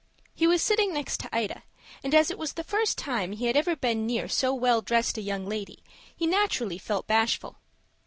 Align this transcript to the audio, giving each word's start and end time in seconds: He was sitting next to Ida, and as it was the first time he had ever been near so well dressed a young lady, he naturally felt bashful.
He 0.33 0.47
was 0.47 0.63
sitting 0.63 0.95
next 0.95 1.19
to 1.19 1.29
Ida, 1.31 1.61
and 2.03 2.15
as 2.15 2.31
it 2.31 2.39
was 2.39 2.53
the 2.53 2.63
first 2.63 2.97
time 2.97 3.33
he 3.33 3.45
had 3.45 3.55
ever 3.55 3.75
been 3.75 4.07
near 4.07 4.27
so 4.27 4.51
well 4.51 4.81
dressed 4.81 5.15
a 5.19 5.21
young 5.21 5.45
lady, 5.45 5.83
he 6.17 6.25
naturally 6.25 6.79
felt 6.79 7.05
bashful. 7.05 7.57